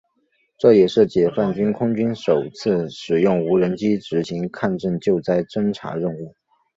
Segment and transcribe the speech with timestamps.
[0.57, 6.35] 这也是解放军空军首次使用无人机执行抗震救灾侦察任务。